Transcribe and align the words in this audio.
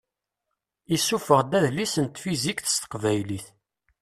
Isuffeɣ-d 0.95 1.51
adlis 1.57 1.95
n 1.99 2.05
tfizikt 2.07 2.65
s 2.69 2.75
teqbaylit. 2.81 3.45